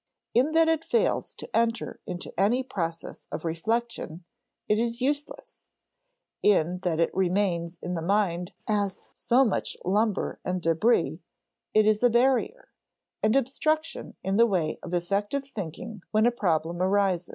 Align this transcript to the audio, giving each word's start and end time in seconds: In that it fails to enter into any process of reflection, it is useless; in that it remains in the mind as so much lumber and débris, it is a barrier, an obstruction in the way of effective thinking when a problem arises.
In 0.33 0.53
that 0.53 0.67
it 0.67 0.83
fails 0.83 1.35
to 1.35 1.55
enter 1.55 1.99
into 2.07 2.33
any 2.35 2.63
process 2.63 3.27
of 3.31 3.45
reflection, 3.45 4.23
it 4.67 4.79
is 4.79 4.99
useless; 4.99 5.69
in 6.41 6.79
that 6.79 6.99
it 6.99 7.13
remains 7.15 7.77
in 7.83 7.93
the 7.93 8.01
mind 8.01 8.51
as 8.67 8.97
so 9.13 9.45
much 9.45 9.77
lumber 9.85 10.39
and 10.43 10.59
débris, 10.59 11.19
it 11.75 11.85
is 11.85 12.01
a 12.01 12.09
barrier, 12.09 12.69
an 13.21 13.35
obstruction 13.37 14.15
in 14.23 14.37
the 14.37 14.47
way 14.47 14.79
of 14.81 14.95
effective 14.95 15.47
thinking 15.47 16.01
when 16.09 16.25
a 16.25 16.31
problem 16.31 16.81
arises. 16.81 17.29